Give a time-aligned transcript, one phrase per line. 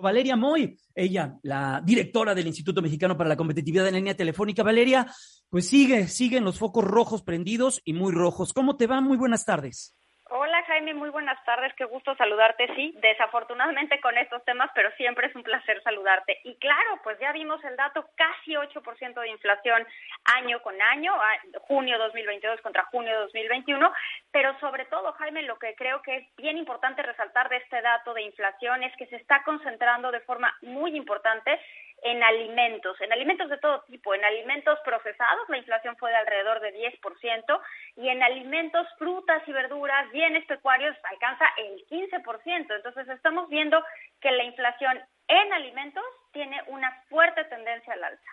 [0.00, 4.62] Valeria Moy, ella, la directora del Instituto Mexicano para la Competitividad en Línea Telefónica.
[4.62, 5.06] Valeria,
[5.50, 8.52] pues sigue, siguen los focos rojos prendidos y muy rojos.
[8.52, 9.00] ¿Cómo te va?
[9.00, 9.97] Muy buenas tardes.
[10.30, 12.68] Hola Jaime, muy buenas tardes, qué gusto saludarte.
[12.74, 16.38] Sí, desafortunadamente con estos temas, pero siempre es un placer saludarte.
[16.44, 19.86] Y claro, pues ya vimos el dato, casi 8% de inflación
[20.24, 21.14] año con año,
[21.62, 23.90] junio 2022 contra junio 2021,
[24.30, 28.12] pero sobre todo, Jaime, lo que creo que es bien importante resaltar de este dato
[28.12, 31.58] de inflación es que se está concentrando de forma muy importante
[32.02, 36.60] en alimentos, en alimentos de todo tipo, en alimentos procesados la inflación fue de alrededor
[36.60, 37.60] de 10%
[37.96, 42.76] y en alimentos, frutas y verduras, bienes pecuarios alcanza el 15%.
[42.76, 43.82] Entonces estamos viendo
[44.20, 48.30] que la inflación en alimentos tiene una fuerte tendencia al alza.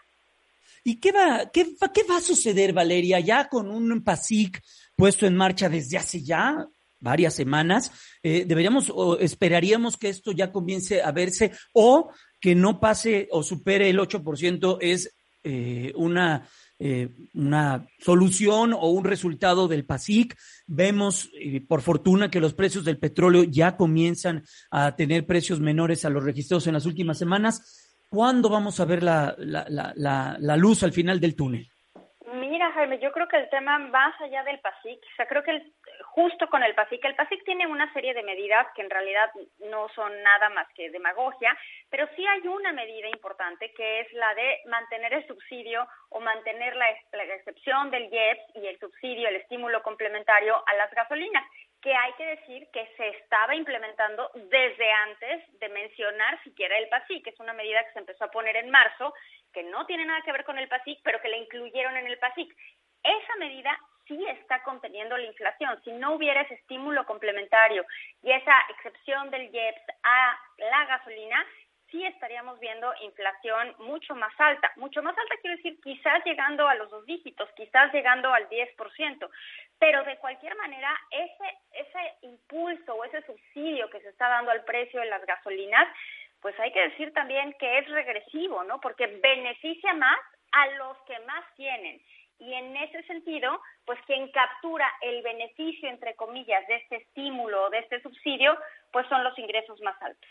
[0.84, 4.62] ¿Y qué va, qué, qué va a suceder, Valeria, ya con un PASIC
[4.96, 6.68] puesto en marcha desde hace ya
[7.00, 7.92] varias semanas?
[8.22, 12.12] Eh, ¿Deberíamos o esperaríamos que esto ya comience a verse o
[12.46, 19.04] que no pase o supere el 8% es eh, una, eh, una solución o un
[19.04, 20.38] resultado del PASIC.
[20.68, 26.06] Vemos, eh, por fortuna, que los precios del petróleo ya comienzan a tener precios menores
[26.06, 27.98] a los registrados en las últimas semanas.
[28.10, 31.68] ¿Cuándo vamos a ver la, la, la, la luz al final del túnel?
[32.32, 35.50] Mira, Jaime, yo creo que el tema más allá del PASIC, o sea, creo que
[35.50, 35.74] el,
[36.16, 37.04] justo con el PASIC.
[37.04, 39.30] El PASIC tiene una serie de medidas que en realidad
[39.70, 41.56] no son nada más que demagogia,
[41.90, 46.74] pero sí hay una medida importante que es la de mantener el subsidio o mantener
[46.78, 46.90] la,
[47.36, 51.44] excepción del IEPS y el subsidio, el estímulo complementario a las gasolinas
[51.82, 57.26] que hay que decir que se estaba implementando desde antes de mencionar siquiera el PASIC,
[57.26, 59.14] que es una medida que se empezó a poner en marzo,
[59.54, 62.18] que no tiene nada que ver con el PASIC, pero que la incluyeron en el
[62.18, 62.56] PASIC.
[63.04, 63.78] Esa medida
[64.08, 65.80] sí está conteniendo la inflación.
[65.84, 67.86] Si no hubiera ese estímulo complementario
[68.24, 71.46] y esa excepción del IEPS a la gasolina,
[71.92, 74.72] sí estaríamos viendo inflación mucho más alta.
[74.76, 79.30] Mucho más alta quiero decir quizás llegando a los dos dígitos, quizás llegando al 10%.
[79.80, 84.64] Pero de cualquier manera, ese, ese impulso o ese subsidio que se está dando al
[84.64, 85.88] precio de las gasolinas,
[86.42, 88.80] pues hay que decir también que es regresivo, ¿no?
[88.80, 90.20] Porque beneficia más
[90.52, 92.02] a los que más tienen
[92.40, 93.50] y en ese sentido,
[93.86, 98.58] pues quien captura el beneficio, entre comillas, de este estímulo, de este subsidio,
[98.92, 100.30] pues son los ingresos más altos.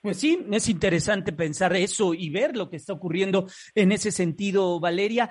[0.00, 4.78] Pues sí, es interesante pensar eso y ver lo que está ocurriendo en ese sentido,
[4.78, 5.30] Valeria.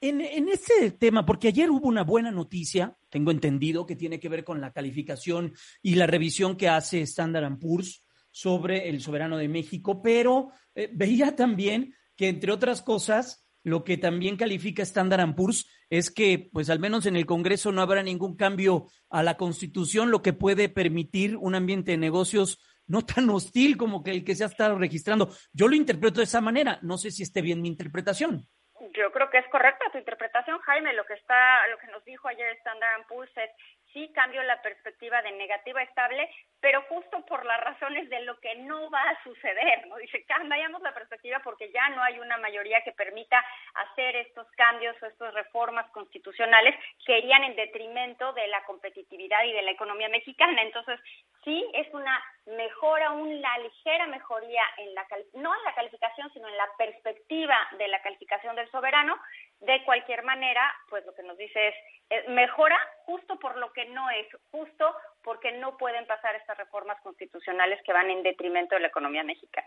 [0.00, 4.28] En, en este tema, porque ayer hubo una buena noticia, tengo entendido, que tiene que
[4.28, 9.48] ver con la calificación y la revisión que hace Standard Poor's sobre el soberano de
[9.48, 15.66] México, pero eh, veía también que, entre otras cosas, lo que también califica Standard Poor's
[15.90, 20.12] es que, pues al menos en el Congreso no habrá ningún cambio a la Constitución,
[20.12, 24.36] lo que puede permitir un ambiente de negocios no tan hostil como que el que
[24.36, 25.30] se ha estado registrando.
[25.52, 26.78] Yo lo interpreto de esa manera.
[26.82, 28.46] No sé si esté bien mi interpretación.
[28.94, 30.92] Yo creo que es correcta tu interpretación, Jaime.
[30.92, 33.50] Lo que está, lo que nos dijo ayer Standard Poor's es
[33.96, 36.28] sí cambio la perspectiva de negativa estable,
[36.60, 39.96] pero justo por las razones de lo que no va a suceder, ¿no?
[39.96, 43.42] Dice, cambiamos la perspectiva porque ya no hay una mayoría que permita
[43.72, 46.74] hacer estos cambios o estas reformas constitucionales
[47.06, 50.60] que irían en detrimento de la competitividad y de la economía mexicana.
[50.60, 51.00] Entonces,
[51.42, 56.56] sí es una mejora, una ligera mejoría en la no en la calificación, sino en
[56.58, 59.16] la perspectiva de la calificación del soberano.
[59.60, 61.74] De cualquier manera, pues lo que nos dice es
[62.10, 64.84] eh, mejora justo por lo que no es, justo
[65.24, 69.66] porque no pueden pasar estas reformas constitucionales que van en detrimento de la economía mexicana.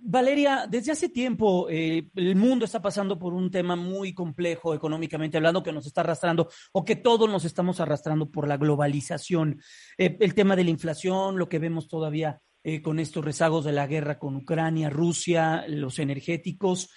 [0.00, 5.38] Valeria, desde hace tiempo eh, el mundo está pasando por un tema muy complejo económicamente
[5.38, 9.62] hablando que nos está arrastrando o que todos nos estamos arrastrando por la globalización.
[9.96, 12.40] Eh, el tema de la inflación, lo que vemos todavía
[12.84, 16.92] con estos rezagos de la guerra con Ucrania, Rusia, los energéticos,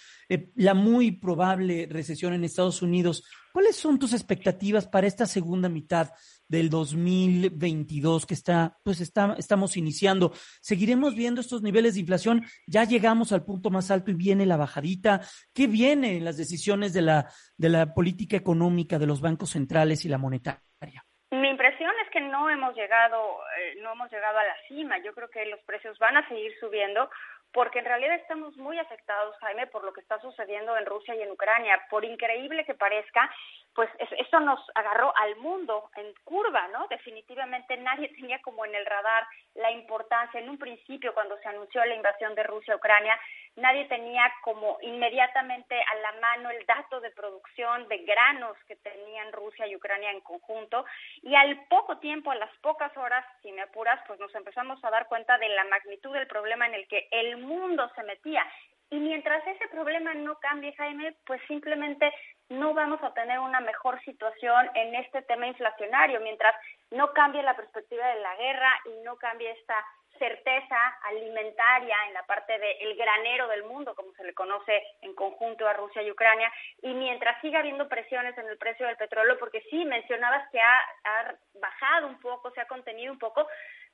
[0.56, 3.24] la muy probable recesión en Estados Unidos.
[3.54, 6.12] ¿Cuáles son tus expectativas para esta segunda mitad
[6.48, 10.34] del 2022 que está, pues está, estamos iniciando?
[10.62, 12.46] ¿Seguiremos viendo estos niveles de inflación?
[12.68, 15.22] ¿Ya llegamos al punto más alto y viene la bajadita?
[15.54, 20.04] ¿Qué viene en las decisiones de la, de la política económica de los bancos centrales
[20.04, 21.06] y la monetaria?
[21.32, 24.98] Mi impresión es que no hemos llegado, eh, no hemos llegado a la cima.
[25.00, 27.10] Yo creo que los precios van a seguir subiendo
[27.56, 31.22] porque en realidad estamos muy afectados, Jaime, por lo que está sucediendo en Rusia y
[31.22, 31.82] en Ucrania.
[31.90, 33.32] Por increíble que parezca,
[33.74, 36.88] pues eso nos agarró al mundo en curva, ¿no?
[36.90, 41.84] Definitivamente nadie tenía como en el radar la importancia en un principio cuando se anunció
[41.86, 43.18] la invasión de Rusia a Ucrania,
[43.56, 49.32] nadie tenía como inmediatamente a la mano el dato de producción de granos que tenían
[49.32, 50.86] Rusia y Ucrania en conjunto
[51.22, 53.26] y al poco tiempo, a las pocas horas,
[53.62, 57.08] apuras, pues nos empezamos a dar cuenta de la magnitud del problema en el que
[57.12, 58.46] el mundo se metía.
[58.90, 62.14] Y mientras ese problema no cambie, Jaime, pues simplemente
[62.50, 66.56] no vamos a tener una mejor situación en este tema inflacionario, mientras
[66.92, 69.86] no cambie la perspectiva de la guerra y no cambie esta
[70.18, 75.68] certeza alimentaria en la parte del granero del mundo, como se le conoce en conjunto
[75.68, 76.52] a Rusia y Ucrania,
[76.82, 80.80] y mientras siga habiendo presiones en el precio del petróleo, porque sí, mencionabas que ha,
[81.04, 83.48] ha bajado un poco, se ha contenido un poco,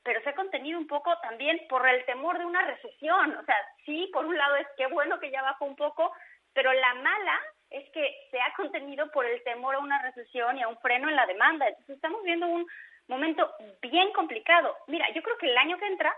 [0.03, 3.35] pero se ha contenido un poco también por el temor de una recesión.
[3.37, 3.55] O sea,
[3.85, 6.13] sí, por un lado es que bueno que ya bajó un poco,
[6.53, 7.39] pero la mala
[7.71, 11.09] es que se ha contenido por el temor a una recesión y a un freno
[11.09, 11.67] en la demanda.
[11.67, 12.67] Entonces estamos viendo un
[13.07, 13.49] momento
[13.81, 14.75] bien complicado.
[14.87, 16.15] Mira, yo creo que el año que entra,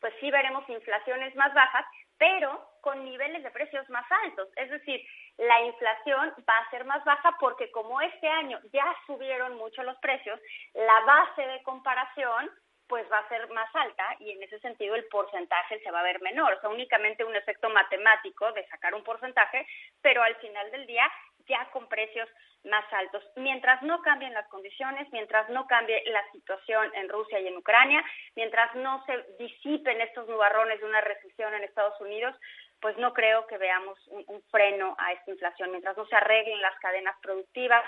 [0.00, 1.84] pues sí veremos inflaciones más bajas,
[2.16, 4.48] pero con niveles de precios más altos.
[4.56, 5.00] Es decir,
[5.36, 9.96] la inflación va a ser más baja porque como este año ya subieron mucho los
[9.98, 10.40] precios,
[10.74, 12.50] la base de comparación
[12.88, 16.04] pues va a ser más alta y en ese sentido el porcentaje se va a
[16.04, 16.54] ver menor.
[16.54, 19.66] O sea, únicamente un efecto matemático de sacar un porcentaje,
[20.00, 21.10] pero al final del día
[21.46, 22.28] ya con precios
[22.64, 23.22] más altos.
[23.36, 28.04] Mientras no cambien las condiciones, mientras no cambie la situación en Rusia y en Ucrania,
[28.36, 32.34] mientras no se disipen estos nubarrones de una recesión en Estados Unidos,
[32.80, 35.70] pues no creo que veamos un, un freno a esta inflación.
[35.70, 37.84] Mientras no se arreglen las cadenas productivas,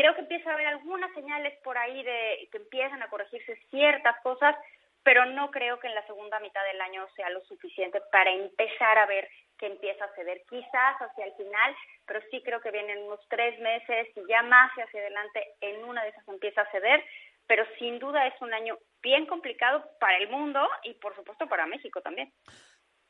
[0.00, 4.18] Creo que empieza a haber algunas señales por ahí de que empiezan a corregirse ciertas
[4.22, 4.56] cosas,
[5.02, 8.96] pero no creo que en la segunda mitad del año sea lo suficiente para empezar
[8.96, 10.40] a ver que empieza a ceder.
[10.48, 11.76] Quizás hacia el final,
[12.06, 16.02] pero sí creo que vienen unos tres meses y ya más hacia adelante en una
[16.02, 17.04] de esas empieza a ceder,
[17.46, 21.66] pero sin duda es un año bien complicado para el mundo y por supuesto para
[21.66, 22.32] México también.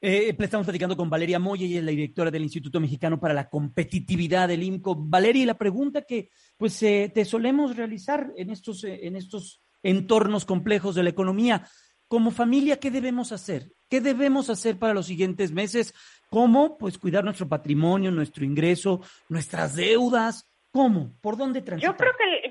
[0.02, 3.50] Eh, estamos platicando con Valeria Moya, y es la directora del Instituto Mexicano para la
[3.50, 4.96] Competitividad del IMCO.
[4.96, 10.46] Valeria, la pregunta que pues eh, te solemos realizar en estos, eh, en estos entornos
[10.46, 11.66] complejos de la economía,
[12.08, 13.72] como familia, ¿qué debemos hacer?
[13.88, 15.94] ¿Qué debemos hacer para los siguientes meses?
[16.30, 16.78] ¿Cómo?
[16.78, 20.50] Pues cuidar nuestro patrimonio, nuestro ingreso, nuestras deudas.
[20.72, 21.16] ¿Cómo?
[21.20, 21.92] ¿Por dónde transitar?
[21.92, 22.49] Yo creo que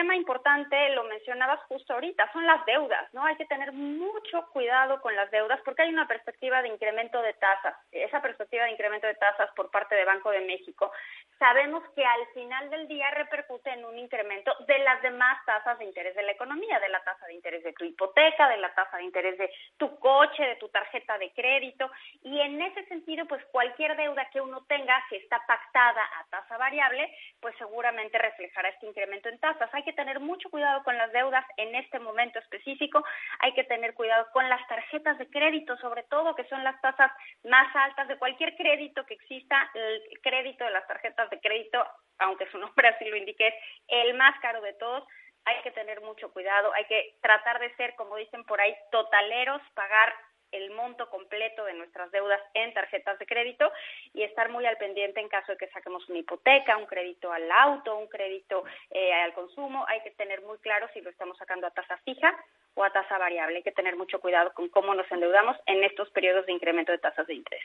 [0.00, 3.22] tema importante lo mencionabas justo ahorita, son las deudas, ¿no?
[3.26, 7.34] Hay que tener mucho cuidado con las deudas porque hay una perspectiva de incremento de
[7.34, 7.74] tasas.
[7.92, 10.90] Esa perspectiva de incremento de tasas por parte de Banco de México,
[11.40, 15.86] sabemos que al final del día repercute en un incremento de las demás tasas de
[15.86, 18.98] interés de la economía, de la tasa de interés de tu hipoteca, de la tasa
[18.98, 21.90] de interés de tu coche, de tu tarjeta de crédito
[22.22, 26.58] y en ese sentido, pues cualquier deuda que uno tenga, si está pactada a tasa
[26.58, 27.10] variable,
[27.40, 29.72] pues seguramente reflejará este incremento en tasas.
[29.72, 33.02] Hay que tener mucho cuidado con las deudas en este momento específico,
[33.38, 37.10] hay que tener cuidado con las tarjetas de crédito, sobre todo que son las tasas
[37.44, 41.84] más altas de cualquier crédito que exista, el crédito de las tarjetas de crédito,
[42.18, 43.54] aunque su nombre así lo indique, es
[43.88, 45.04] el más caro de todos.
[45.44, 49.62] Hay que tener mucho cuidado, hay que tratar de ser, como dicen por ahí, totaleros,
[49.74, 50.12] pagar
[50.52, 53.70] el monto completo de nuestras deudas en tarjetas de crédito
[54.12, 57.50] y estar muy al pendiente en caso de que saquemos una hipoteca, un crédito al
[57.50, 59.84] auto, un crédito eh, al consumo.
[59.88, 62.36] Hay que tener muy claro si lo estamos sacando a tasa fija
[62.74, 63.58] o a tasa variable.
[63.58, 66.98] Hay que tener mucho cuidado con cómo nos endeudamos en estos periodos de incremento de
[66.98, 67.64] tasas de interés.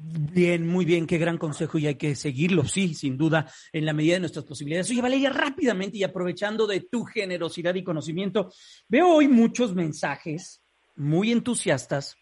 [0.00, 3.92] Bien, muy bien, qué gran consejo y hay que seguirlo, sí, sin duda, en la
[3.92, 4.90] medida de nuestras posibilidades.
[4.90, 8.52] Oye, Valeria, rápidamente y aprovechando de tu generosidad y conocimiento,
[8.88, 10.62] veo hoy muchos mensajes
[10.94, 12.16] muy entusiastas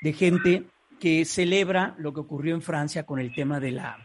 [0.00, 0.66] de gente
[1.00, 3.98] que celebra lo que ocurrió en Francia con el tema de la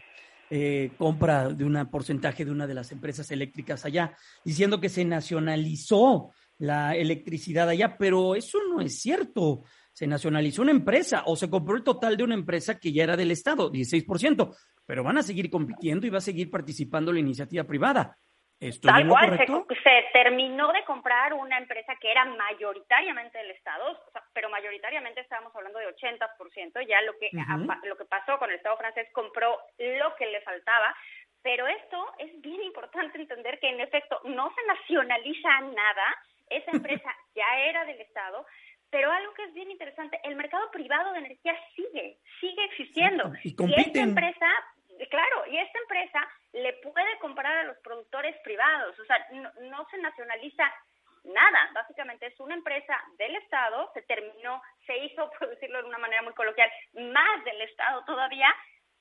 [0.50, 5.04] eh, compra de un porcentaje de una de las empresas eléctricas allá, diciendo que se
[5.04, 9.64] nacionalizó la electricidad allá, pero eso no es cierto.
[9.96, 13.16] Se nacionalizó una empresa o se compró el total de una empresa que ya era
[13.16, 17.64] del Estado, 16%, pero van a seguir compitiendo y va a seguir participando la iniciativa
[17.64, 18.14] privada.
[18.82, 23.98] Tal cual, se, terminó de comprar una empresa que era mayoritariamente del Estado,
[24.34, 27.30] pero mayoritariamente estábamos hablando de 80%, ya lo que,
[27.84, 30.94] lo que pasó con el Estado francés compró lo que le faltaba,
[31.40, 36.04] pero esto es bien importante entender que en efecto no se nacionaliza nada,
[36.50, 38.44] esa empresa ya era del Estado,
[38.90, 43.32] pero algo que es bien interesante, el mercado privado de energía sigue, sigue existiendo.
[43.42, 44.46] Y, y esta empresa
[45.10, 49.98] Claro, y esta empresa le puede comprar a los productores privados, o sea, no, se
[49.98, 50.72] nacionaliza
[51.24, 55.98] nada, básicamente es una empresa del Estado, se terminó, se hizo, por decirlo de una
[55.98, 58.48] manera muy coloquial, más del Estado todavía,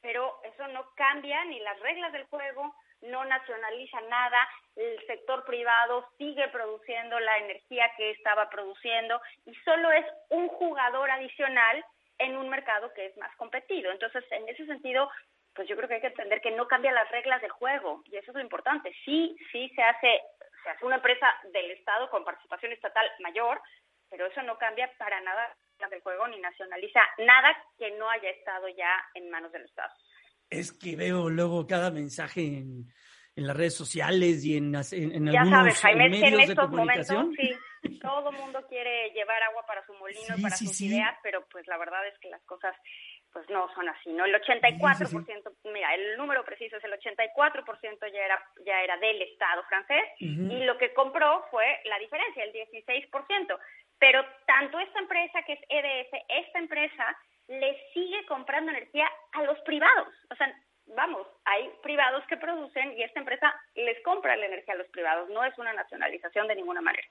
[0.01, 6.07] pero eso no cambia ni las reglas del juego, no nacionaliza nada, el sector privado
[6.17, 11.83] sigue produciendo la energía que estaba produciendo y solo es un jugador adicional
[12.17, 13.91] en un mercado que es más competido.
[13.91, 15.09] Entonces, en ese sentido,
[15.53, 18.17] pues yo creo que hay que entender que no cambia las reglas del juego y
[18.17, 18.93] eso es lo importante.
[19.05, 20.21] Sí, sí se hace,
[20.63, 23.61] se hace una empresa del Estado con participación estatal mayor,
[24.09, 25.55] pero eso no cambia para nada
[25.89, 29.93] del juego ni nacionaliza nada que no haya estado ya en manos del Estado.
[30.49, 32.87] Es que veo luego cada mensaje en,
[33.35, 36.69] en las redes sociales y en, en, ya algunos sabes, Jaime, medios en de estos
[36.69, 37.17] comunicación.
[37.31, 37.45] momentos
[37.81, 40.87] sí, todo el mundo quiere llevar agua para su molino Sí, para sí, sus sí.
[40.87, 42.75] ideas, pero pues la verdad es que las cosas
[43.33, 44.23] pues no son así, ¿no?
[44.23, 49.61] El 84%, mira, el número preciso es el 84% ya era ya era del Estado
[49.67, 53.59] francés y lo que compró fue la diferencia, el 16%.
[53.99, 59.59] Pero tanto esta empresa que es EDF, esta empresa le sigue comprando energía a los
[59.59, 60.13] privados.
[60.31, 60.53] O sea,
[60.87, 65.29] vamos, hay privados que producen y esta empresa les compra la energía a los privados.
[65.29, 67.07] No es una nacionalización de ninguna manera.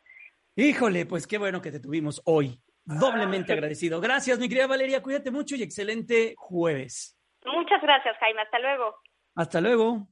[0.57, 2.61] Híjole, pues qué bueno que te tuvimos hoy.
[2.85, 4.01] Doblemente agradecido.
[4.01, 5.03] Gracias, mi querida Valeria.
[5.03, 7.19] Cuídate mucho y excelente jueves.
[7.45, 8.43] Muchas gracias, Jaime.
[8.43, 8.97] Hasta luego.
[9.35, 10.09] Hasta luego.